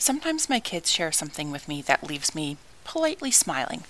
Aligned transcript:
Sometimes 0.00 0.48
my 0.48 0.60
kids 0.60 0.90
share 0.90 1.12
something 1.12 1.50
with 1.50 1.68
me 1.68 1.82
that 1.82 2.02
leaves 2.02 2.34
me 2.34 2.56
politely 2.84 3.30
smiling. 3.30 3.84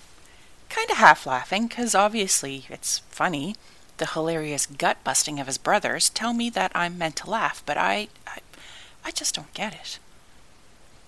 Kinda 0.69 0.97
half 0.97 1.25
laughing, 1.25 1.69
because 1.69 1.95
obviously 1.95 2.67
it's 2.69 2.99
funny. 3.11 3.55
The 3.99 4.07
hilarious 4.07 4.67
gut 4.67 4.97
busting 5.05 5.39
of 5.39 5.47
his 5.47 5.57
brothers 5.57 6.11
tell 6.11 6.35
me 6.35 6.51
that 6.51 6.73
I'm 6.75 6.99
meant 6.99 7.15
to 7.19 7.31
laugh, 7.31 7.63
but 7.65 7.79
I, 7.79 8.09
I, 8.27 8.39
I 9.05 9.13
just 9.13 9.37
don't 9.37 9.55
get 9.55 9.73
it. 9.73 10.01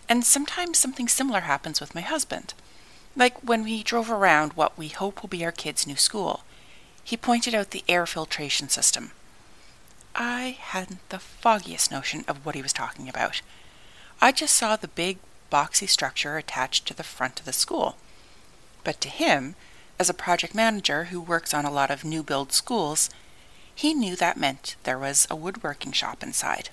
And 0.09 0.25
sometimes 0.25 0.78
something 0.78 1.09
similar 1.09 1.41
happens 1.41 1.81
with 1.81 1.97
my 1.97 2.03
husband. 2.03 2.55
Like 3.16 3.37
when 3.41 3.64
we 3.64 3.83
drove 3.83 4.09
around 4.09 4.53
what 4.53 4.78
we 4.78 4.87
hope 4.87 5.20
will 5.20 5.28
be 5.28 5.44
our 5.44 5.50
kids' 5.50 5.84
new 5.84 5.97
school, 5.97 6.44
he 7.03 7.16
pointed 7.16 7.56
out 7.56 7.72
the 7.72 7.83
air 7.89 8.06
filtration 8.06 8.69
system. 8.69 9.11
I 10.14 10.59
hadn't 10.61 11.09
the 11.09 11.19
foggiest 11.19 11.91
notion 11.91 12.25
of 12.28 12.47
what 12.47 12.55
he 12.55 12.62
was 12.62 12.72
talking 12.72 13.09
about. 13.09 13.42
I 14.21 14.33
just 14.33 14.55
saw 14.55 14.77
the 14.77 14.89
big, 14.89 15.19
boxy 15.51 15.89
structure 15.89 16.37
attached 16.37 16.87
to 16.87 16.95
the 16.95 17.03
front 17.03 17.41
of 17.41 17.47
the 17.47 17.53
school. 17.53 17.97
But 18.85 19.01
to 19.01 19.09
him, 19.09 19.55
as 19.99 20.11
a 20.11 20.15
project 20.15 20.55
manager 20.55 21.05
who 21.05 21.21
works 21.21 21.55
on 21.55 21.65
a 21.65 21.71
lot 21.71 21.91
of 21.91 22.05
new 22.05 22.23
build 22.23 22.53
schools, 22.53 23.11
he 23.75 23.95
knew 23.95 24.17
that 24.17 24.37
meant 24.37 24.77
there 24.84 24.99
was 24.99 25.27
a 25.31 25.37
woodworking 25.37 25.93
shop 25.93 26.22
inside. 26.22 26.71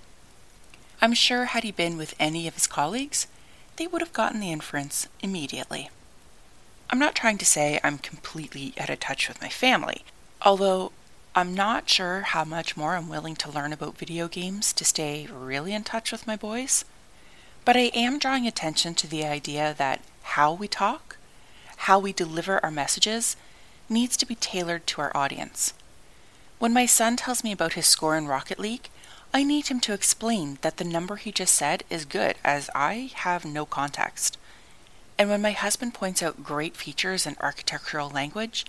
I'm 1.02 1.14
sure 1.14 1.46
had 1.46 1.64
he 1.64 1.72
been 1.72 1.98
with 1.98 2.16
any 2.20 2.48
of 2.48 2.56
his 2.56 2.68
colleagues, 2.68 3.28
they 3.78 3.88
would 3.88 4.02
have 4.02 4.14
gotten 4.14 4.42
the 4.42 4.52
inference 4.52 5.08
immediately. 5.22 5.90
I'm 6.90 7.00
not 7.00 7.16
trying 7.16 7.38
to 7.38 7.46
say 7.46 7.80
I'm 7.84 8.00
completely 8.00 8.74
out 8.78 8.90
of 8.90 9.00
touch 9.00 9.28
with 9.28 9.42
my 9.42 9.50
family, 9.50 10.04
although 10.42 10.92
I'm 11.36 11.54
not 11.54 11.88
sure 11.88 12.22
how 12.22 12.44
much 12.44 12.76
more 12.76 12.96
I'm 12.96 13.08
willing 13.08 13.36
to 13.38 13.52
learn 13.52 13.72
about 13.72 13.98
video 13.98 14.28
games 14.28 14.74
to 14.74 14.84
stay 14.84 15.28
really 15.32 15.74
in 15.74 15.84
touch 15.84 16.12
with 16.12 16.28
my 16.28 16.36
boys. 16.36 16.84
But 17.70 17.78
I 17.78 17.92
am 17.94 18.18
drawing 18.18 18.48
attention 18.48 18.96
to 18.96 19.06
the 19.06 19.24
idea 19.24 19.76
that 19.78 20.02
how 20.24 20.52
we 20.52 20.68
talk, 20.68 21.18
how 21.78 22.00
we 22.00 22.12
deliver 22.12 22.60
our 22.66 22.72
messages, 22.72 23.36
needs 23.88 24.18
to 24.18 24.26
be 24.26 24.34
tailored 24.34 24.88
to 24.88 25.02
our 25.02 25.16
audience. 25.16 25.76
When 26.58 26.74
my 26.74 26.88
son 26.88 27.16
tells 27.16 27.44
me 27.44 27.52
about 27.52 27.74
his 27.74 27.86
score 27.86 28.18
in 28.18 28.26
Rocket 28.26 28.58
League, 28.58 28.90
I 29.36 29.44
need 29.44 29.68
him 29.68 29.80
to 29.82 29.94
explain 29.94 30.58
that 30.62 30.78
the 30.78 30.84
number 30.84 31.18
he 31.18 31.32
just 31.32 31.54
said 31.54 31.84
is 31.92 32.06
good, 32.06 32.38
as 32.44 32.72
I 32.74 33.12
have 33.14 33.46
no 33.46 33.68
context. 33.68 34.40
And 35.20 35.30
when 35.30 35.44
my 35.44 35.52
husband 35.52 35.94
points 35.94 36.24
out 36.24 36.44
great 36.44 36.76
features 36.76 37.28
in 37.28 37.36
architectural 37.40 38.10
language, 38.10 38.66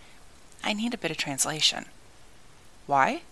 I 0.62 0.74
need 0.74 0.92
a 0.92 0.98
bit 0.98 1.10
of 1.10 1.16
translation. 1.16 1.86
Why? 2.84 3.22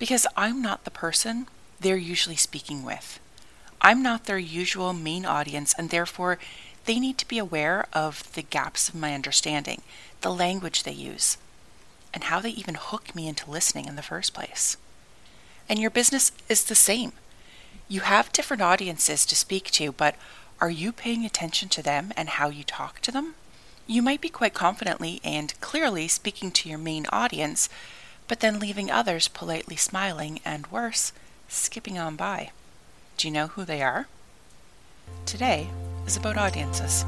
Because 0.00 0.26
I'm 0.36 0.60
not 0.60 0.82
the 0.82 0.90
person 0.90 1.46
they're 1.78 1.96
usually 1.96 2.34
speaking 2.34 2.82
with. 2.82 3.20
I'm 3.84 4.02
not 4.02 4.24
their 4.24 4.38
usual 4.38 4.94
main 4.94 5.26
audience, 5.26 5.74
and 5.76 5.90
therefore 5.90 6.38
they 6.86 6.98
need 6.98 7.18
to 7.18 7.28
be 7.28 7.36
aware 7.36 7.84
of 7.92 8.32
the 8.32 8.40
gaps 8.40 8.88
of 8.88 8.94
my 8.94 9.12
understanding, 9.12 9.82
the 10.22 10.32
language 10.32 10.84
they 10.84 10.92
use, 10.92 11.36
and 12.14 12.24
how 12.24 12.40
they 12.40 12.48
even 12.48 12.76
hook 12.76 13.14
me 13.14 13.28
into 13.28 13.50
listening 13.50 13.84
in 13.84 13.96
the 13.96 14.02
first 14.02 14.32
place. 14.32 14.78
And 15.68 15.78
your 15.78 15.90
business 15.90 16.32
is 16.48 16.64
the 16.64 16.74
same. 16.74 17.12
You 17.86 18.00
have 18.00 18.32
different 18.32 18.62
audiences 18.62 19.26
to 19.26 19.36
speak 19.36 19.70
to, 19.72 19.92
but 19.92 20.14
are 20.62 20.70
you 20.70 20.90
paying 20.90 21.26
attention 21.26 21.68
to 21.68 21.82
them 21.82 22.10
and 22.16 22.30
how 22.30 22.48
you 22.48 22.64
talk 22.64 23.00
to 23.00 23.12
them? 23.12 23.34
You 23.86 24.00
might 24.00 24.22
be 24.22 24.30
quite 24.30 24.54
confidently 24.54 25.20
and 25.22 25.60
clearly 25.60 26.08
speaking 26.08 26.52
to 26.52 26.70
your 26.70 26.78
main 26.78 27.04
audience, 27.12 27.68
but 28.28 28.40
then 28.40 28.58
leaving 28.58 28.90
others 28.90 29.28
politely 29.28 29.76
smiling 29.76 30.40
and 30.42 30.68
worse, 30.68 31.12
skipping 31.48 31.98
on 31.98 32.16
by. 32.16 32.50
Do 33.16 33.28
you 33.28 33.34
know 33.34 33.46
who 33.46 33.64
they 33.64 33.80
are? 33.80 34.08
Today 35.24 35.70
is 36.06 36.16
about 36.16 36.36
audiences. 36.36 37.04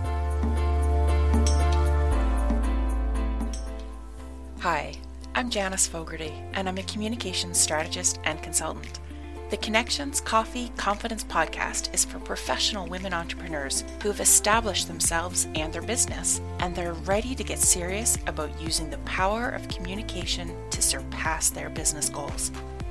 Hi, 4.60 4.94
I'm 5.34 5.50
Janice 5.50 5.86
Fogarty, 5.86 6.32
and 6.54 6.68
I'm 6.68 6.78
a 6.78 6.82
communications 6.84 7.58
strategist 7.58 8.20
and 8.24 8.40
consultant. 8.42 9.00
The 9.50 9.56
Connections 9.58 10.20
Coffee 10.20 10.72
Confidence 10.76 11.24
podcast 11.24 11.92
is 11.92 12.04
for 12.04 12.18
professional 12.20 12.88
women 12.88 13.12
entrepreneurs 13.12 13.84
who 14.02 14.08
have 14.08 14.20
established 14.20 14.88
themselves 14.88 15.46
and 15.54 15.72
their 15.72 15.82
business, 15.82 16.40
and 16.60 16.74
they're 16.74 16.94
ready 16.94 17.34
to 17.34 17.44
get 17.44 17.58
serious 17.58 18.16
about 18.26 18.60
using 18.60 18.90
the 18.90 18.98
power 18.98 19.50
of 19.50 19.68
communication 19.68 20.52
to 20.70 20.80
surpass 20.80 21.50
their 21.50 21.68
business 21.68 22.08
goals. 22.08 22.50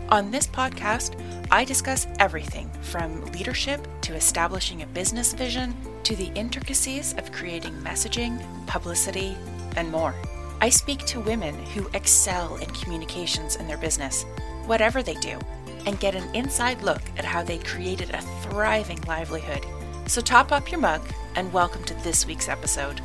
On 0.10 0.30
this 0.30 0.46
podcast, 0.46 1.20
I 1.50 1.66
discuss 1.66 2.06
everything 2.20 2.70
from 2.84 3.26
leadership 3.32 3.88
to 4.02 4.14
establishing 4.14 4.84
a 4.84 4.88
business 4.88 5.34
vision 5.34 5.76
to 6.04 6.16
the 6.16 6.32
intricacies 6.36 7.14
of 7.14 7.32
creating 7.32 7.74
messaging, 7.82 8.40
publicity, 8.68 9.36
and 9.76 9.92
more. 9.92 10.14
I 10.62 10.70
speak 10.70 11.00
to 11.08 11.20
women 11.20 11.56
who 11.68 11.90
excel 11.96 12.56
in 12.58 12.70
communications 12.70 13.56
in 13.56 13.68
their 13.68 13.80
business, 13.80 14.26
whatever 14.68 15.02
they 15.02 15.16
do, 15.16 15.40
and 15.88 16.00
get 16.00 16.14
an 16.14 16.34
inside 16.36 16.84
look 16.84 17.02
at 17.18 17.26
how 17.26 17.42
they 17.42 17.58
created 17.58 18.12
a 18.12 18.22
thriving 18.44 19.02
livelihood. 19.08 19.66
So 20.06 20.22
top 20.22 20.52
up 20.52 20.72
your 20.72 20.82
mug 20.82 21.02
and 21.36 21.52
welcome 21.52 21.84
to 21.86 21.96
this 22.04 22.28
week's 22.28 22.48
episode. 22.48 23.02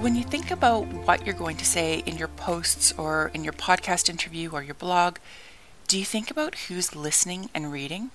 When 0.00 0.16
you 0.16 0.24
think 0.24 0.50
about 0.50 0.86
what 1.06 1.24
you're 1.24 1.34
going 1.34 1.56
to 1.56 1.64
say 1.64 2.02
in 2.04 2.18
your 2.18 2.28
posts 2.28 2.92
or 2.98 3.30
in 3.32 3.42
your 3.42 3.52
podcast 3.52 4.10
interview 4.10 4.50
or 4.50 4.62
your 4.62 4.74
blog, 4.74 5.16
do 5.88 5.98
you 5.98 6.04
think 6.04 6.30
about 6.30 6.54
who's 6.66 6.94
listening 6.94 7.48
and 7.54 7.72
reading? 7.72 8.10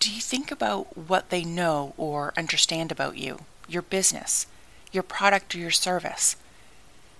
Do 0.00 0.10
you 0.12 0.20
think 0.20 0.50
about 0.50 0.96
what 0.96 1.28
they 1.28 1.44
know 1.44 1.92
or 1.96 2.32
understand 2.36 2.90
about 2.90 3.18
you, 3.18 3.40
your 3.68 3.82
business, 3.82 4.46
your 4.90 5.02
product, 5.02 5.54
or 5.54 5.58
your 5.58 5.70
service? 5.70 6.36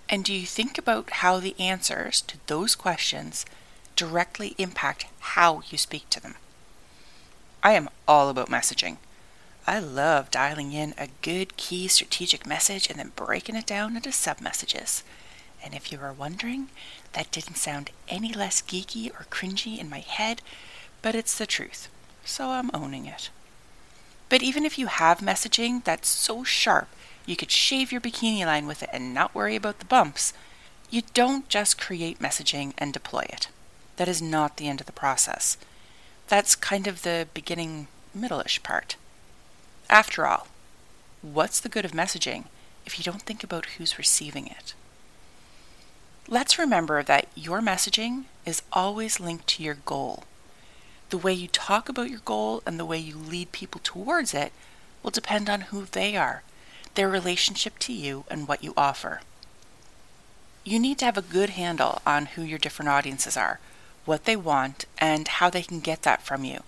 And 0.09 0.25
do 0.25 0.33
you 0.33 0.47
think 0.47 0.79
about 0.79 1.11
how 1.11 1.39
the 1.39 1.59
answers 1.59 2.23
to 2.23 2.39
those 2.47 2.75
questions 2.75 3.45
directly 3.95 4.55
impact 4.59 5.07
how 5.21 5.63
you 5.71 5.77
speak 5.77 6.09
to 6.11 6.21
them? 6.21 6.37
I 7.63 7.73
am 7.73 7.89
all 8.09 8.29
about 8.29 8.49
messaging. 8.49 8.97
I 9.67 9.79
love 9.79 10.31
dialing 10.31 10.73
in 10.73 10.95
a 10.99 11.09
good 11.23 11.57
key 11.57 11.87
strategic 11.89 12.47
message 12.47 12.91
and 12.91 12.99
then 12.99 13.13
breaking 13.15 13.55
it 13.55 13.67
down 13.67 13.97
into 13.97 14.11
sub 14.11 14.41
messages. 14.41 15.05
And 15.65 15.73
if 15.75 15.93
you 15.93 15.99
were 15.99 16.13
wondering, 16.13 16.69
that 17.13 17.31
didn't 17.31 17.57
sound 17.57 17.91
any 18.09 18.33
less 18.33 18.61
geeky 18.61 19.11
or 19.11 19.27
cringy 19.31 19.79
in 19.79 19.89
my 19.89 20.01
head, 20.01 20.43
but 21.01 21.15
it's 21.15 21.39
the 21.39 21.47
truth, 21.47 21.89
so 22.25 22.51
I'm 22.51 22.71
owning 22.75 23.07
it. 23.07 23.31
But 24.29 24.43
even 24.43 24.65
if 24.65 24.79
you 24.79 24.87
have 24.87 25.19
messaging 25.19 25.85
that's 25.85 26.09
so 26.09 26.43
sharp 26.43 26.89
you 27.27 27.37
could 27.37 27.51
shave 27.51 27.93
your 27.93 28.01
bikini 28.01 28.45
line 28.45 28.67
with 28.67 28.83
it 28.83 28.91
and 28.93 29.15
not 29.15 29.35
worry 29.35 29.57
about 29.57 29.79
the 29.79 29.85
bumps, 29.85 30.33
you 30.91 31.03
don't 31.15 31.49
just 31.49 31.81
create 31.81 32.19
messaging 32.19 32.73
and 32.79 32.93
deploy 32.93 33.25
it. 33.29 33.49
That 33.97 34.09
is 34.09 34.21
not 34.21 34.57
the 34.57 34.69
end 34.69 34.81
of 34.81 34.87
the 34.87 34.93
process. 34.93 35.57
That's 36.29 36.57
kind 36.57 36.87
of 36.87 37.03
the 37.03 37.29
beginning, 37.33 37.87
middle-ish 38.15 38.63
part. 38.63 38.97
After 39.93 40.27
all, 40.27 40.47
what's 41.21 41.61
the 41.61 41.69
good 41.69 41.85
of 41.85 41.93
messaging 41.93 42.45
if 42.87 42.99
you 42.99 43.05
don't 43.05 43.21
think 43.21 43.45
about 43.45 43.67
who's 43.77 43.99
receiving 43.99 44.47
it? 44.47 44.73
Let's 46.27 46.59
remember 46.59 47.03
that 47.03 47.29
your 47.35 47.61
messaging 47.61 48.25
is 48.47 48.63
always 48.73 49.21
linked 49.21 49.47
to 49.49 49.63
your 49.63 49.77
goal. 49.85 50.25
The 51.11 51.19
way 51.19 51.35
you 51.35 51.47
talk 51.47 51.91
about 51.91 52.09
your 52.09 52.21
goal 52.25 52.63
and 52.65 52.81
the 52.81 52.87
way 52.87 52.97
you 52.97 53.19
lead 53.19 53.53
people 53.53 53.83
towards 53.85 54.33
it 54.33 54.55
will 55.03 55.11
depend 55.11 55.51
on 55.51 55.61
who 55.61 55.85
they 55.85 56.17
are, 56.17 56.43
their 56.95 57.11
relationship 57.11 57.79
to 57.81 57.93
you, 57.93 58.25
and 58.31 58.49
what 58.49 58.65
you 58.65 58.73
offer. 58.79 59.21
You 60.65 60.79
need 60.79 60.97
to 61.01 61.05
have 61.05 61.19
a 61.19 61.23
good 61.23 61.51
handle 61.51 62.01
on 62.07 62.27
who 62.33 62.41
your 62.41 62.59
different 62.59 62.89
audiences 62.89 63.37
are, 63.37 63.61
what 64.07 64.25
they 64.25 64.37
want, 64.37 64.87
and 64.97 65.29
how 65.29 65.51
they 65.51 65.63
can 65.63 65.81
get 65.81 66.01
that 66.01 66.23
from 66.23 66.45
you, 66.45 66.63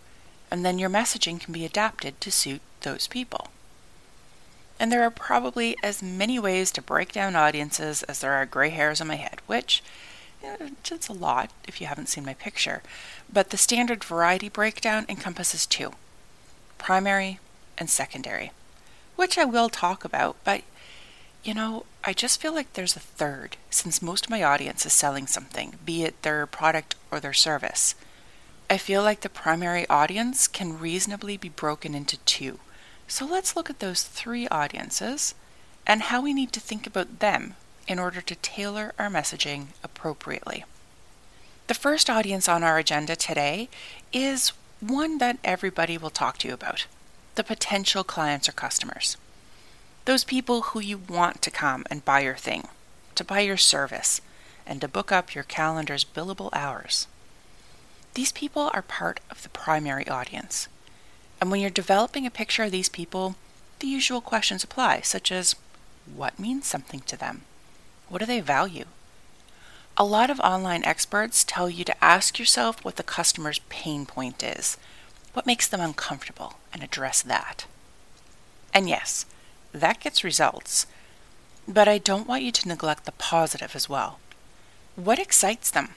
and 0.50 0.62
then 0.62 0.78
your 0.78 0.90
messaging 0.90 1.40
can 1.40 1.54
be 1.54 1.64
adapted 1.64 2.20
to 2.20 2.30
suit 2.30 2.60
those 2.84 3.08
people. 3.08 3.48
And 4.78 4.90
there 4.92 5.02
are 5.02 5.10
probably 5.10 5.76
as 5.82 6.02
many 6.02 6.38
ways 6.38 6.70
to 6.72 6.82
break 6.82 7.12
down 7.12 7.36
audiences 7.36 8.02
as 8.04 8.20
there 8.20 8.32
are 8.32 8.46
gray 8.46 8.70
hairs 8.70 9.00
on 9.00 9.08
my 9.08 9.16
head, 9.16 9.40
which 9.46 9.82
it's 10.42 11.08
a 11.08 11.12
lot 11.12 11.50
if 11.66 11.80
you 11.80 11.86
haven't 11.86 12.08
seen 12.08 12.24
my 12.24 12.34
picture. 12.34 12.82
But 13.32 13.50
the 13.50 13.56
standard 13.56 14.04
variety 14.04 14.48
breakdown 14.48 15.06
encompasses 15.08 15.64
two 15.64 15.92
primary 16.76 17.38
and 17.78 17.88
secondary, 17.88 18.52
which 19.16 19.38
I 19.38 19.44
will 19.44 19.68
talk 19.68 20.04
about, 20.04 20.36
but 20.44 20.62
you 21.42 21.54
know, 21.54 21.84
I 22.02 22.12
just 22.12 22.40
feel 22.40 22.54
like 22.54 22.72
there's 22.72 22.96
a 22.96 23.00
third, 23.00 23.56
since 23.70 24.02
most 24.02 24.26
of 24.26 24.30
my 24.30 24.42
audience 24.42 24.84
is 24.86 24.92
selling 24.92 25.26
something, 25.26 25.78
be 25.84 26.02
it 26.02 26.20
their 26.22 26.46
product 26.46 26.94
or 27.10 27.20
their 27.20 27.32
service. 27.32 27.94
I 28.68 28.78
feel 28.78 29.02
like 29.02 29.20
the 29.20 29.28
primary 29.28 29.86
audience 29.88 30.48
can 30.48 30.78
reasonably 30.78 31.36
be 31.36 31.50
broken 31.50 31.94
into 31.94 32.16
two 32.18 32.60
so 33.06 33.26
let's 33.26 33.56
look 33.56 33.70
at 33.70 33.80
those 33.80 34.02
three 34.02 34.48
audiences 34.48 35.34
and 35.86 36.02
how 36.02 36.22
we 36.22 36.32
need 36.32 36.52
to 36.52 36.60
think 36.60 36.86
about 36.86 37.20
them 37.20 37.54
in 37.86 37.98
order 37.98 38.20
to 38.20 38.34
tailor 38.36 38.92
our 38.98 39.10
messaging 39.10 39.66
appropriately. 39.82 40.64
The 41.66 41.74
first 41.74 42.10
audience 42.10 42.48
on 42.48 42.62
our 42.62 42.78
agenda 42.78 43.16
today 43.16 43.68
is 44.12 44.52
one 44.80 45.18
that 45.18 45.38
everybody 45.44 45.96
will 45.96 46.10
talk 46.10 46.38
to 46.38 46.48
you 46.48 46.54
about 46.54 46.86
the 47.34 47.44
potential 47.44 48.04
clients 48.04 48.48
or 48.48 48.52
customers. 48.52 49.16
Those 50.04 50.24
people 50.24 50.60
who 50.62 50.80
you 50.80 50.98
want 50.98 51.42
to 51.42 51.50
come 51.50 51.84
and 51.90 52.04
buy 52.04 52.20
your 52.20 52.36
thing, 52.36 52.68
to 53.16 53.24
buy 53.24 53.40
your 53.40 53.56
service, 53.56 54.20
and 54.66 54.80
to 54.80 54.88
book 54.88 55.10
up 55.10 55.34
your 55.34 55.44
calendar's 55.44 56.04
billable 56.04 56.50
hours. 56.52 57.06
These 58.14 58.32
people 58.32 58.70
are 58.72 58.82
part 58.82 59.20
of 59.30 59.42
the 59.42 59.48
primary 59.48 60.06
audience. 60.06 60.68
And 61.44 61.50
when 61.50 61.60
you're 61.60 61.68
developing 61.68 62.24
a 62.24 62.30
picture 62.30 62.62
of 62.62 62.70
these 62.70 62.88
people, 62.88 63.34
the 63.80 63.86
usual 63.86 64.22
questions 64.22 64.64
apply, 64.64 65.02
such 65.02 65.30
as 65.30 65.56
what 66.06 66.38
means 66.38 66.66
something 66.66 67.00
to 67.00 67.18
them? 67.18 67.42
What 68.08 68.20
do 68.20 68.24
they 68.24 68.40
value? 68.40 68.86
A 69.98 70.06
lot 70.06 70.30
of 70.30 70.40
online 70.40 70.82
experts 70.84 71.44
tell 71.44 71.68
you 71.68 71.84
to 71.84 72.02
ask 72.02 72.38
yourself 72.38 72.82
what 72.82 72.96
the 72.96 73.02
customer's 73.02 73.58
pain 73.68 74.06
point 74.06 74.42
is, 74.42 74.78
what 75.34 75.44
makes 75.44 75.68
them 75.68 75.82
uncomfortable, 75.82 76.54
and 76.72 76.82
address 76.82 77.20
that. 77.20 77.66
And 78.72 78.88
yes, 78.88 79.26
that 79.70 80.00
gets 80.00 80.24
results, 80.24 80.86
but 81.68 81.88
I 81.88 81.98
don't 81.98 82.26
want 82.26 82.42
you 82.42 82.52
to 82.52 82.68
neglect 82.68 83.04
the 83.04 83.12
positive 83.12 83.76
as 83.76 83.86
well. 83.86 84.18
What 84.96 85.18
excites 85.18 85.70
them? 85.70 85.90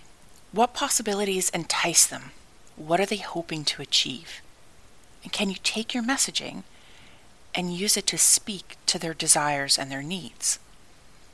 What 0.51 0.73
possibilities 0.73 1.49
entice 1.51 2.05
them? 2.05 2.31
What 2.75 2.99
are 2.99 3.05
they 3.05 3.15
hoping 3.15 3.63
to 3.63 3.81
achieve? 3.81 4.41
And 5.23 5.31
can 5.31 5.49
you 5.49 5.57
take 5.63 5.93
your 5.93 6.03
messaging 6.03 6.63
and 7.53 7.73
use 7.73 7.97
it 7.97 8.07
to 8.07 8.17
speak 8.17 8.77
to 8.85 8.99
their 8.99 9.13
desires 9.13 9.77
and 9.77 9.91
their 9.91 10.03
needs? 10.03 10.59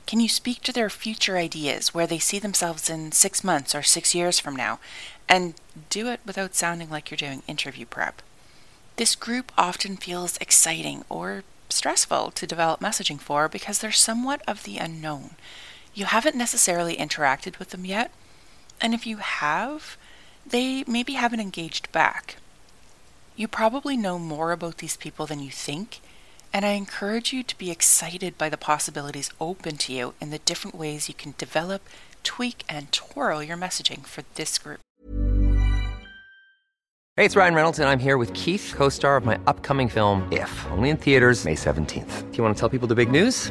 Can 0.06 0.20
you 0.20 0.28
speak 0.28 0.62
to 0.62 0.72
their 0.72 0.90
future 0.90 1.36
ideas, 1.36 1.94
where 1.94 2.06
they 2.06 2.18
see 2.18 2.38
themselves 2.38 2.90
in 2.90 3.12
six 3.12 3.42
months 3.42 3.74
or 3.74 3.82
six 3.82 4.14
years 4.14 4.38
from 4.38 4.54
now, 4.54 4.78
and 5.28 5.54
do 5.88 6.08
it 6.08 6.20
without 6.26 6.54
sounding 6.54 6.90
like 6.90 7.10
you're 7.10 7.16
doing 7.16 7.42
interview 7.48 7.86
prep? 7.86 8.20
This 8.96 9.14
group 9.14 9.50
often 9.56 9.96
feels 9.96 10.36
exciting 10.38 11.04
or 11.08 11.42
stressful 11.70 12.30
to 12.32 12.46
develop 12.46 12.80
messaging 12.80 13.18
for 13.18 13.48
because 13.48 13.78
they're 13.78 13.92
somewhat 13.92 14.42
of 14.46 14.64
the 14.64 14.78
unknown. 14.78 15.30
You 15.94 16.04
haven't 16.04 16.36
necessarily 16.36 16.96
interacted 16.96 17.58
with 17.58 17.70
them 17.70 17.84
yet, 17.84 18.10
and 18.80 18.92
if 18.94 19.06
you 19.06 19.16
have, 19.16 19.96
they 20.46 20.84
maybe 20.86 21.14
haven't 21.14 21.40
engaged 21.40 21.90
back. 21.92 22.36
You 23.36 23.48
probably 23.48 23.96
know 23.96 24.20
more 24.20 24.52
about 24.52 24.78
these 24.78 24.96
people 24.96 25.26
than 25.26 25.40
you 25.40 25.50
think, 25.50 25.98
and 26.52 26.64
I 26.64 26.70
encourage 26.70 27.32
you 27.32 27.42
to 27.42 27.58
be 27.58 27.72
excited 27.72 28.38
by 28.38 28.48
the 28.48 28.56
possibilities 28.56 29.28
open 29.40 29.76
to 29.78 29.92
you 29.92 30.14
and 30.20 30.32
the 30.32 30.38
different 30.38 30.76
ways 30.76 31.08
you 31.08 31.14
can 31.14 31.34
develop, 31.36 31.82
tweak, 32.22 32.62
and 32.68 32.92
twirl 32.92 33.42
your 33.42 33.56
messaging 33.56 34.06
for 34.06 34.22
this 34.36 34.56
group. 34.56 34.78
Hey, 37.16 37.24
it's 37.24 37.34
Ryan 37.34 37.54
Reynolds, 37.54 37.80
and 37.80 37.88
I'm 37.88 37.98
here 37.98 38.18
with 38.18 38.32
Keith, 38.34 38.72
co 38.76 38.88
star 38.88 39.16
of 39.16 39.24
my 39.24 39.38
upcoming 39.48 39.88
film, 39.88 40.28
If, 40.32 40.66
only 40.70 40.90
in 40.90 40.96
theaters, 40.96 41.44
May 41.44 41.56
17th. 41.56 42.30
Do 42.30 42.36
you 42.36 42.44
want 42.44 42.56
to 42.56 42.60
tell 42.60 42.68
people 42.68 42.86
the 42.86 42.94
big 42.94 43.10
news? 43.10 43.50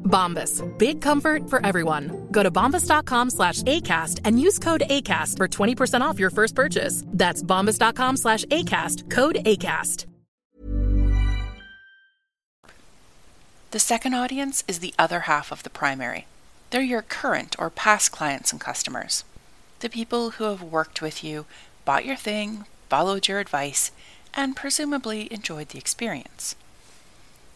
Bombas. 0.11 0.61
Big 0.77 1.01
comfort 1.01 1.49
for 1.49 1.65
everyone. 1.65 2.27
Go 2.31 2.43
to 2.43 2.51
bombas.com 2.51 3.29
slash 3.29 3.63
ACAST 3.63 4.19
and 4.25 4.39
use 4.39 4.59
code 4.59 4.83
ACAST 4.87 5.37
for 5.37 5.47
20% 5.47 6.01
off 6.01 6.19
your 6.19 6.29
first 6.29 6.53
purchase. 6.53 7.03
That's 7.07 7.41
bombas.com 7.41 8.17
slash 8.17 8.43
ACAST. 8.45 9.09
Code 9.09 9.37
ACAST. 9.45 10.05
The 13.71 13.79
second 13.79 14.13
audience 14.13 14.65
is 14.67 14.79
the 14.79 14.93
other 14.99 15.21
half 15.21 15.49
of 15.49 15.63
the 15.63 15.69
primary. 15.69 16.27
They're 16.71 16.81
your 16.81 17.03
current 17.03 17.55
or 17.57 17.69
past 17.69 18.11
clients 18.11 18.51
and 18.51 18.59
customers. 18.59 19.23
The 19.79 19.89
people 19.89 20.31
who 20.31 20.43
have 20.43 20.61
worked 20.61 21.01
with 21.01 21.23
you, 21.23 21.45
bought 21.85 22.03
your 22.03 22.17
thing, 22.17 22.65
followed 22.89 23.29
your 23.29 23.39
advice, 23.39 23.91
and 24.33 24.57
presumably 24.57 25.31
enjoyed 25.31 25.69
the 25.69 25.77
experience. 25.77 26.55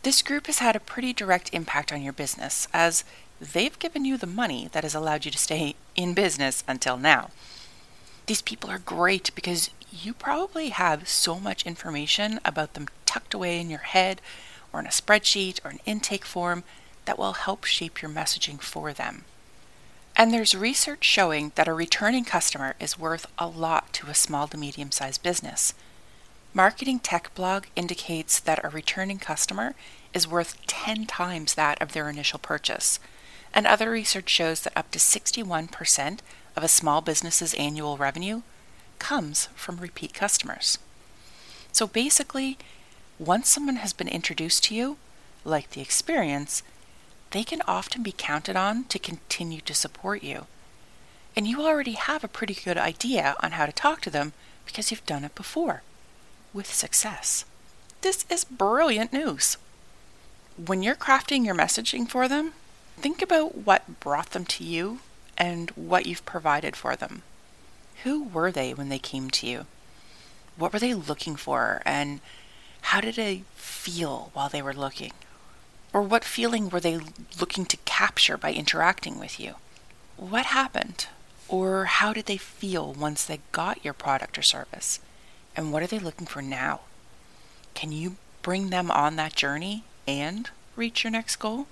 This 0.05 0.21
group 0.21 0.45
has 0.45 0.59
had 0.59 0.75
a 0.75 0.79
pretty 0.79 1.13
direct 1.13 1.49
impact 1.51 1.91
on 1.91 2.03
your 2.03 2.13
business 2.13 2.67
as 2.71 3.03
they've 3.41 3.79
given 3.79 4.05
you 4.05 4.17
the 4.17 4.27
money 4.27 4.69
that 4.71 4.83
has 4.83 4.93
allowed 4.93 5.25
you 5.25 5.31
to 5.31 5.37
stay 5.39 5.73
in 5.95 6.13
business 6.13 6.63
until 6.67 6.95
now. 6.95 7.31
These 8.27 8.43
people 8.43 8.69
are 8.69 8.77
great 8.77 9.31
because 9.33 9.71
you 9.91 10.13
probably 10.13 10.69
have 10.69 11.09
so 11.09 11.39
much 11.39 11.65
information 11.65 12.39
about 12.45 12.75
them 12.75 12.87
tucked 13.07 13.33
away 13.33 13.59
in 13.59 13.71
your 13.71 13.79
head 13.79 14.21
or 14.71 14.79
in 14.79 14.85
a 14.85 14.89
spreadsheet 14.89 15.59
or 15.65 15.71
an 15.71 15.79
intake 15.87 16.23
form 16.23 16.63
that 17.05 17.17
will 17.17 17.33
help 17.33 17.63
shape 17.63 18.03
your 18.03 18.11
messaging 18.11 18.61
for 18.61 18.93
them. 18.93 19.23
And 20.15 20.31
there's 20.31 20.53
research 20.53 21.03
showing 21.03 21.51
that 21.55 21.67
a 21.67 21.73
returning 21.73 22.25
customer 22.25 22.75
is 22.79 22.99
worth 22.99 23.25
a 23.39 23.47
lot 23.47 23.91
to 23.93 24.05
a 24.11 24.13
small 24.13 24.47
to 24.49 24.55
medium 24.57 24.91
sized 24.91 25.23
business. 25.23 25.73
Marketing 26.57 26.99
Tech 26.99 27.35
Blog 27.35 27.65
indicates 27.75 28.39
that 28.39 28.63
a 28.63 28.69
returning 28.69 29.19
customer 29.19 29.75
is 30.13 30.25
worth 30.25 30.65
10 30.67 31.05
times 31.05 31.55
that 31.55 31.81
of 31.81 31.91
their 31.91 32.09
initial 32.09 32.39
purchase. 32.39 32.97
And 33.53 33.67
other 33.67 33.89
research 33.91 34.29
shows 34.29 34.61
that 34.61 34.71
up 34.73 34.89
to 34.91 34.97
61% 34.97 36.19
of 36.55 36.63
a 36.63 36.69
small 36.69 37.01
business's 37.01 37.53
annual 37.55 37.97
revenue 37.97 38.41
comes 38.99 39.49
from 39.53 39.79
repeat 39.79 40.13
customers. 40.13 40.77
So 41.73 41.87
basically, 41.87 42.57
once 43.19 43.49
someone 43.49 43.75
has 43.75 43.91
been 43.91 44.07
introduced 44.07 44.63
to 44.65 44.75
you, 44.75 44.95
like 45.43 45.71
the 45.71 45.81
experience, 45.81 46.63
they 47.31 47.43
can 47.43 47.63
often 47.67 48.01
be 48.01 48.13
counted 48.17 48.55
on 48.55 48.85
to 48.85 48.97
continue 48.97 49.59
to 49.59 49.73
support 49.73 50.23
you. 50.23 50.45
And 51.35 51.47
you 51.47 51.63
already 51.63 51.95
have 51.95 52.23
a 52.23 52.29
pretty 52.29 52.53
good 52.53 52.77
idea 52.77 53.35
on 53.43 53.51
how 53.51 53.65
to 53.65 53.73
talk 53.73 53.99
to 54.03 54.09
them 54.09 54.31
because 54.65 54.89
you've 54.89 55.05
done 55.05 55.25
it 55.25 55.35
before 55.35 55.83
with 56.55 56.73
success. 56.73 57.43
This 58.01 58.25
is 58.29 58.45
brilliant 58.45 59.11
news. 59.11 59.57
When 60.57 60.81
you're 60.81 60.95
crafting 60.95 61.45
your 61.45 61.53
messaging 61.53 62.07
for 62.07 62.29
them, 62.29 62.53
think 62.97 63.21
about 63.21 63.65
what 63.65 63.99
brought 63.99 64.29
them 64.29 64.45
to 64.45 64.63
you 64.63 64.99
and 65.37 65.69
what 65.71 66.05
you've 66.05 66.25
provided 66.25 66.75
for 66.77 66.95
them. 66.95 67.23
Who 68.03 68.23
were 68.23 68.51
they 68.51 68.73
when 68.73 68.87
they 68.87 68.99
came 68.99 69.29
to 69.31 69.45
you? 69.45 69.65
What 70.57 70.71
were 70.71 70.79
they 70.79 70.93
looking 70.93 71.35
for? 71.35 71.81
And 71.85 72.21
how 72.81 73.01
did 73.01 73.15
they 73.15 73.43
feel 73.55 74.29
while 74.33 74.47
they 74.47 74.61
were 74.61 74.73
looking? 74.73 75.11
Or 75.91 76.01
what 76.01 76.23
feeling 76.23 76.69
were 76.69 76.79
they 76.79 76.99
looking 77.39 77.65
to 77.65 77.77
capture 77.83 78.37
by 78.37 78.53
interacting 78.53 79.19
with 79.19 79.39
you? 79.39 79.55
What 80.15 80.45
happened? 80.45 81.07
Or 81.49 81.85
how 81.85 82.13
did 82.13 82.27
they 82.27 82.37
feel 82.37 82.93
once 82.93 83.25
they 83.25 83.39
got 83.51 83.83
your 83.83 83.93
product 83.93 84.37
or 84.37 84.41
service? 84.41 84.99
And 85.55 85.71
what 85.71 85.83
are 85.83 85.87
they 85.87 85.99
looking 85.99 86.27
for 86.27 86.41
now? 86.41 86.81
Can 87.73 87.91
you 87.91 88.17
bring 88.41 88.69
them 88.69 88.91
on 88.91 89.15
that 89.15 89.35
journey 89.35 89.83
and 90.07 90.49
reach 90.75 91.03
your 91.03 91.11
next 91.11 91.37
goal? 91.37 91.67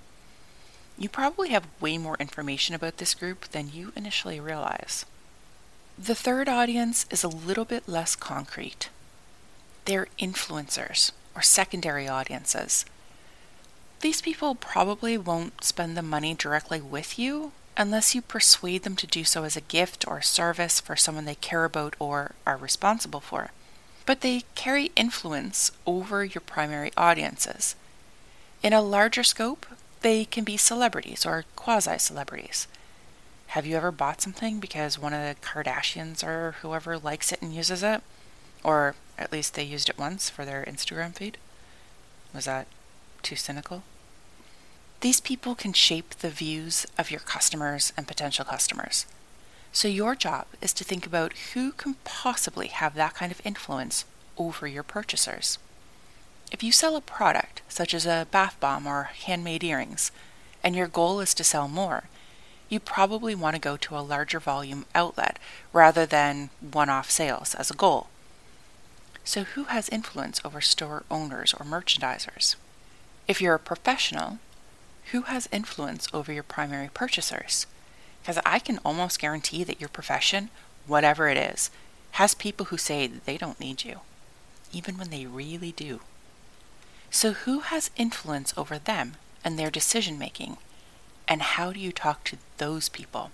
You 0.98 1.10
probably 1.10 1.50
have 1.50 1.68
way 1.82 1.98
more 1.98 2.18
information 2.20 2.76
about 2.76 2.98
this 2.98 3.14
group 3.14 3.50
than 3.50 3.72
you 3.74 3.92
initially 3.96 4.40
realize. 4.40 5.06
The 5.98 6.16
third 6.16 6.50
audience 6.50 7.06
is 7.12 7.24
a 7.24 7.28
little 7.28 7.66
bit 7.66 7.88
less 7.88 8.16
concrete. 8.16 8.90
They're 9.86 10.08
influencers 10.20 11.12
or 11.36 11.42
secondary 11.42 12.08
audiences. 12.08 12.86
These 14.02 14.22
people 14.22 14.56
probably 14.56 15.18
won't 15.18 15.64
spend 15.64 15.96
the 15.96 16.02
money 16.02 16.34
directly 16.34 16.82
with 16.82 17.18
you 17.18 17.52
unless 17.78 18.14
you 18.14 18.22
persuade 18.22 18.84
them 18.84 18.96
to 18.98 19.08
do 19.08 19.24
so 19.24 19.44
as 19.44 19.56
a 19.56 19.62
gift 19.62 20.08
or 20.08 20.22
service 20.22 20.80
for 20.80 20.96
someone 20.96 21.26
they 21.26 21.36
care 21.36 21.66
about 21.66 21.96
or 22.00 22.36
are 22.46 22.58
responsible 22.58 23.22
for. 23.22 23.52
But 24.06 24.22
they 24.22 24.44
carry 24.56 24.92
influence 24.96 25.72
over 25.86 26.26
your 26.26 26.42
primary 26.42 26.92
audiences. 26.98 27.76
In 28.62 28.74
a 28.74 28.82
larger 28.82 29.24
scope, 29.24 29.66
they 30.02 30.26
can 30.26 30.44
be 30.44 30.58
celebrities 30.58 31.26
or 31.26 31.46
quasi 31.56 31.98
celebrities. 31.98 32.68
Have 33.48 33.66
you 33.66 33.78
ever 33.78 33.92
bought 33.92 34.22
something 34.22 34.60
because 34.60 34.98
one 34.98 35.14
of 35.14 35.22
the 35.22 35.40
Kardashians 35.42 36.24
or 36.24 36.56
whoever 36.62 36.98
likes 36.98 37.32
it 37.32 37.42
and 37.42 37.54
uses 37.54 37.84
it? 37.84 38.02
Or 38.64 38.96
at 39.18 39.32
least 39.32 39.54
they 39.54 39.64
used 39.64 39.90
it 39.90 39.98
once 40.00 40.30
for 40.30 40.44
their 40.44 40.66
Instagram 40.66 41.14
feed? 41.14 41.38
Was 42.34 42.46
that 42.46 42.68
too 43.22 43.36
cynical? 43.36 43.84
These 45.02 45.20
people 45.20 45.54
can 45.54 45.74
shape 45.74 46.16
the 46.16 46.30
views 46.30 46.88
of 46.98 47.12
your 47.12 47.20
customers 47.20 47.94
and 47.96 48.08
potential 48.08 48.46
customers. 48.46 49.06
So 49.74 49.88
your 49.88 50.16
job 50.16 50.46
is 50.62 50.72
to 50.74 50.84
think 50.84 51.08
about 51.08 51.34
who 51.54 51.72
can 51.72 51.96
possibly 52.04 52.68
have 52.68 52.94
that 52.94 53.16
kind 53.16 53.32
of 53.32 53.42
influence 53.44 54.06
over 54.38 54.68
your 54.68 54.84
purchasers. 54.84 55.58
If 56.52 56.62
you 56.62 56.72
sell 56.72 56.96
a 56.96 57.02
product, 57.02 57.64
such 57.68 57.96
as 57.96 58.06
a 58.06 58.28
bath 58.30 58.56
bomb 58.60 58.86
or 58.86 59.10
handmade 59.26 59.64
earrings, 59.64 60.12
and 60.64 60.76
your 60.76 60.88
goal 60.88 61.20
is 61.20 61.34
to 61.34 61.44
sell 61.44 61.68
more, 61.68 62.04
you 62.70 62.80
probably 62.80 63.34
want 63.34 63.56
to 63.56 63.62
go 63.62 63.76
to 63.76 63.98
a 63.98 64.06
larger 64.06 64.40
volume 64.40 64.86
outlet 64.94 65.40
rather 65.74 66.06
than 66.06 66.52
one 66.62 66.90
off 66.90 67.10
sales 67.10 67.56
as 67.56 67.72
a 67.72 67.76
goal. 67.76 68.08
So, 69.26 69.44
who 69.44 69.66
has 69.66 69.90
influence 69.90 70.40
over 70.46 70.62
store 70.62 71.04
owners 71.10 71.54
or 71.54 71.66
merchandisers? 71.66 72.56
If 73.28 73.42
you're 73.42 73.56
a 73.56 73.60
professional, 73.60 74.38
who 75.12 75.24
has 75.24 75.50
influence 75.52 76.08
over 76.14 76.32
your 76.32 76.44
primary 76.44 76.90
purchasers? 76.94 77.66
Because 78.24 78.40
I 78.46 78.60
can 78.60 78.80
almost 78.86 79.20
guarantee 79.20 79.66
that 79.66 79.82
your 79.82 79.90
profession, 79.90 80.50
whatever 80.88 81.28
it 81.28 81.36
is, 81.36 81.70
has 82.12 82.34
people 82.34 82.68
who 82.68 82.78
say 82.78 83.06
they 83.08 83.38
don't 83.38 83.60
need 83.60 83.84
you, 83.84 84.00
even 84.72 84.98
when 84.98 85.10
they 85.10 85.26
really 85.26 85.74
do. 85.74 86.00
So, 87.12 87.34
who 87.34 87.60
has 87.60 87.92
influence 87.98 88.54
over 88.56 88.78
them 88.78 89.16
and 89.44 89.60
their 89.60 89.70
decision 89.70 90.18
making? 90.18 90.56
And 91.28 91.42
how 91.42 91.74
do 91.74 91.82
you 91.82 91.92
talk 91.92 92.24
to 92.26 92.38
those 92.60 92.88
people? 92.88 93.32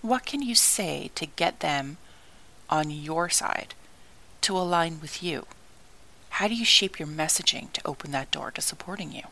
What 0.00 0.24
can 0.24 0.42
you 0.42 0.54
say 0.54 1.10
to 1.16 1.26
get 1.26 1.58
them 1.58 1.96
on 2.70 2.90
your 2.92 3.28
side, 3.28 3.74
to 4.42 4.56
align 4.56 5.00
with 5.00 5.24
you? 5.24 5.46
How 6.30 6.46
do 6.46 6.54
you 6.54 6.64
shape 6.64 7.00
your 7.00 7.08
messaging 7.08 7.72
to 7.72 7.84
open 7.84 8.12
that 8.12 8.30
door 8.30 8.52
to 8.52 8.60
supporting 8.60 9.10
you? 9.10 9.24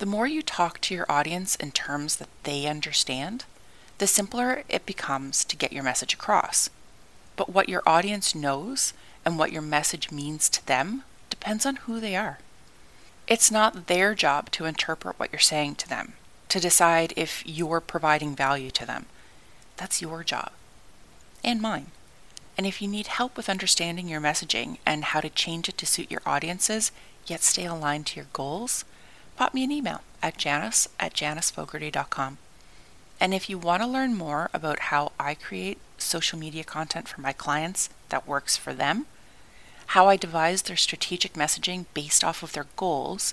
The 0.00 0.06
more 0.06 0.26
you 0.26 0.40
talk 0.40 0.80
to 0.80 0.94
your 0.94 1.04
audience 1.12 1.56
in 1.56 1.72
terms 1.72 2.16
that 2.16 2.30
they 2.44 2.66
understand, 2.66 3.44
the 3.98 4.06
simpler 4.06 4.64
it 4.66 4.86
becomes 4.86 5.44
to 5.44 5.56
get 5.56 5.74
your 5.74 5.82
message 5.82 6.14
across. 6.14 6.70
But 7.36 7.50
what 7.50 7.68
your 7.68 7.82
audience 7.84 8.34
knows 8.34 8.94
and 9.26 9.38
what 9.38 9.52
your 9.52 9.60
message 9.60 10.10
means 10.10 10.48
to 10.48 10.66
them 10.66 11.02
depends 11.28 11.66
on 11.66 11.76
who 11.76 12.00
they 12.00 12.16
are. 12.16 12.38
It's 13.28 13.50
not 13.50 13.88
their 13.88 14.14
job 14.14 14.50
to 14.52 14.64
interpret 14.64 15.18
what 15.20 15.30
you're 15.32 15.38
saying 15.38 15.74
to 15.74 15.88
them, 15.90 16.14
to 16.48 16.58
decide 16.58 17.12
if 17.14 17.42
you're 17.46 17.82
providing 17.82 18.34
value 18.34 18.70
to 18.70 18.86
them. 18.86 19.04
That's 19.76 20.00
your 20.00 20.24
job. 20.24 20.50
And 21.44 21.60
mine. 21.60 21.88
And 22.56 22.66
if 22.66 22.80
you 22.80 22.88
need 22.88 23.08
help 23.08 23.36
with 23.36 23.50
understanding 23.50 24.08
your 24.08 24.22
messaging 24.22 24.78
and 24.86 25.04
how 25.04 25.20
to 25.20 25.28
change 25.28 25.68
it 25.68 25.76
to 25.76 25.84
suit 25.84 26.10
your 26.10 26.22
audiences, 26.24 26.90
yet 27.26 27.42
stay 27.42 27.66
aligned 27.66 28.06
to 28.06 28.16
your 28.16 28.28
goals, 28.32 28.86
pop 29.40 29.54
me 29.54 29.64
an 29.64 29.72
email 29.72 30.02
at 30.22 30.36
janice 30.36 30.86
at 31.00 31.14
janicefogarty.com. 31.14 32.36
And 33.18 33.32
if 33.32 33.48
you 33.48 33.56
want 33.56 33.82
to 33.82 33.88
learn 33.88 34.14
more 34.14 34.50
about 34.52 34.90
how 34.90 35.12
I 35.18 35.32
create 35.32 35.78
social 35.96 36.38
media 36.38 36.62
content 36.62 37.08
for 37.08 37.22
my 37.22 37.32
clients 37.32 37.88
that 38.10 38.28
works 38.28 38.58
for 38.58 38.74
them, 38.74 39.06
how 39.96 40.08
I 40.08 40.18
devise 40.18 40.60
their 40.60 40.76
strategic 40.76 41.32
messaging 41.32 41.86
based 41.94 42.22
off 42.22 42.42
of 42.42 42.52
their 42.52 42.66
goals, 42.76 43.32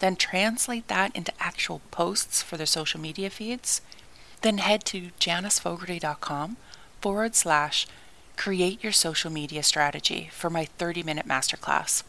then 0.00 0.16
translate 0.16 0.86
that 0.88 1.16
into 1.16 1.32
actual 1.40 1.80
posts 1.90 2.42
for 2.42 2.58
their 2.58 2.66
social 2.66 3.00
media 3.00 3.30
feeds, 3.30 3.80
then 4.42 4.58
head 4.58 4.84
to 4.84 5.12
janicefogarty.com 5.18 6.58
forward 7.00 7.34
slash 7.34 7.86
create 8.36 8.84
your 8.84 8.92
social 8.92 9.32
media 9.32 9.62
strategy 9.62 10.28
for 10.30 10.50
my 10.50 10.66
30 10.66 11.02
minute 11.02 11.26
masterclass. 11.26 12.02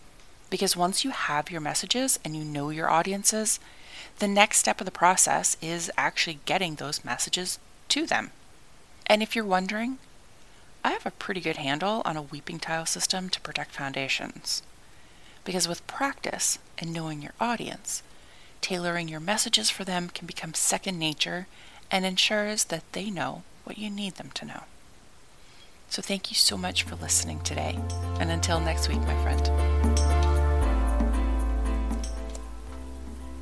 Because 0.49 0.75
once 0.75 1.03
you 1.03 1.11
have 1.11 1.51
your 1.51 1.61
messages 1.61 2.19
and 2.25 2.35
you 2.35 2.43
know 2.43 2.69
your 2.69 2.89
audiences, 2.89 3.59
the 4.19 4.27
next 4.27 4.57
step 4.57 4.81
of 4.81 4.85
the 4.85 4.91
process 4.91 5.57
is 5.61 5.91
actually 5.97 6.39
getting 6.45 6.75
those 6.75 7.05
messages 7.05 7.59
to 7.89 8.05
them. 8.05 8.31
And 9.05 9.21
if 9.21 9.35
you're 9.35 9.45
wondering, 9.45 9.97
I 10.83 10.91
have 10.91 11.05
a 11.05 11.11
pretty 11.11 11.41
good 11.41 11.57
handle 11.57 12.01
on 12.05 12.17
a 12.17 12.21
weeping 12.21 12.59
tile 12.59 12.85
system 12.85 13.29
to 13.29 13.41
protect 13.41 13.71
foundations. 13.71 14.63
Because 15.43 15.67
with 15.67 15.85
practice 15.87 16.59
and 16.77 16.93
knowing 16.93 17.21
your 17.21 17.33
audience, 17.39 18.03
tailoring 18.61 19.07
your 19.07 19.19
messages 19.19 19.69
for 19.69 19.83
them 19.83 20.09
can 20.09 20.27
become 20.27 20.53
second 20.53 20.97
nature 20.99 21.47
and 21.91 22.05
ensures 22.05 22.65
that 22.65 22.83
they 22.93 23.09
know 23.09 23.43
what 23.63 23.77
you 23.77 23.89
need 23.89 24.15
them 24.15 24.31
to 24.35 24.45
know. 24.45 24.63
So 25.89 26.01
thank 26.01 26.29
you 26.29 26.35
so 26.35 26.55
much 26.55 26.83
for 26.83 26.95
listening 26.95 27.39
today, 27.41 27.79
and 28.19 28.29
until 28.29 28.59
next 28.59 28.89
week, 28.89 29.01
my 29.01 29.23
friend. 29.23 30.18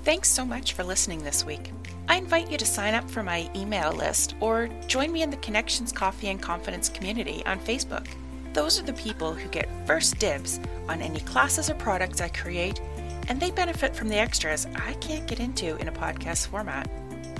Thanks 0.08 0.30
so 0.30 0.46
much 0.46 0.72
for 0.72 0.86
listening 0.86 1.22
this 1.22 1.46
week. 1.46 1.74
I 2.08 2.16
invite 2.16 2.50
you 2.50 2.58
to 2.60 2.66
sign 2.66 2.94
up 2.94 3.12
for 3.12 3.24
my 3.24 3.52
email 3.54 3.92
list 3.92 4.36
or 4.40 4.70
join 4.88 5.12
me 5.12 5.22
in 5.22 5.30
the 5.30 5.36
Connections 5.36 5.92
Coffee 5.92 6.30
and 6.30 6.42
Confidence 6.42 6.88
community 6.88 7.46
on 7.46 7.60
Facebook. 7.60 8.08
Those 8.54 8.80
are 8.80 8.84
the 8.84 8.94
people 8.94 9.34
who 9.34 9.50
get 9.50 9.68
first 9.86 10.18
dibs 10.18 10.62
on 10.88 11.02
any 11.02 11.20
classes 11.20 11.70
or 11.70 11.74
products 11.74 12.22
I 12.22 12.30
create, 12.30 12.80
and 13.28 13.38
they 13.38 13.52
benefit 13.52 13.94
from 13.94 14.08
the 14.08 14.16
extras 14.16 14.66
I 14.78 14.94
can't 14.94 15.28
get 15.28 15.42
into 15.42 15.76
in 15.76 15.90
a 15.90 15.92
podcast 15.92 16.48
format. 16.48 16.90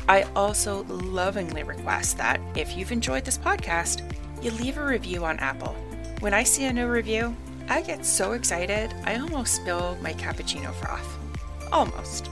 I 0.10 0.24
also 0.36 0.84
lovingly 0.90 1.64
request 1.64 2.18
that 2.18 2.42
if 2.54 2.76
you've 2.76 2.92
enjoyed 2.92 3.24
this 3.24 3.38
podcast, 3.38 4.02
you 4.44 4.52
leave 4.52 4.78
a 4.78 4.84
review 4.86 5.24
on 5.24 5.40
Apple. 5.40 5.74
When 6.20 6.34
I 6.34 6.44
see 6.44 6.66
a 6.66 6.74
new 6.74 6.90
review, 6.90 7.34
I 7.70 7.82
get 7.82 8.06
so 8.06 8.34
excited 8.34 8.94
I 9.06 9.16
almost 9.16 9.56
spill 9.56 9.98
my 10.02 10.12
cappuccino 10.12 10.74
froth. 10.74 11.18
Almost. 11.72 12.30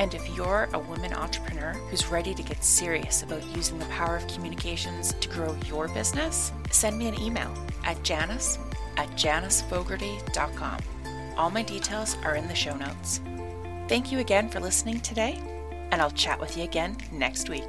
And 0.00 0.14
if 0.14 0.34
you're 0.34 0.66
a 0.72 0.78
woman 0.78 1.12
entrepreneur 1.12 1.74
who's 1.90 2.06
ready 2.06 2.32
to 2.32 2.42
get 2.42 2.64
serious 2.64 3.22
about 3.22 3.44
using 3.54 3.78
the 3.78 3.84
power 3.84 4.16
of 4.16 4.26
communications 4.28 5.12
to 5.20 5.28
grow 5.28 5.54
your 5.66 5.88
business, 5.88 6.52
send 6.70 6.96
me 6.98 7.06
an 7.06 7.20
email 7.20 7.52
at 7.84 8.02
janice 8.02 8.58
at 8.96 9.10
janicefogarty.com. 9.10 10.78
All 11.36 11.50
my 11.50 11.62
details 11.62 12.16
are 12.24 12.34
in 12.34 12.48
the 12.48 12.54
show 12.54 12.74
notes. 12.74 13.20
Thank 13.88 14.10
you 14.10 14.20
again 14.20 14.48
for 14.48 14.58
listening 14.58 15.00
today, 15.00 15.38
and 15.90 16.00
I'll 16.00 16.10
chat 16.10 16.40
with 16.40 16.56
you 16.56 16.64
again 16.64 16.96
next 17.12 17.50
week. 17.50 17.68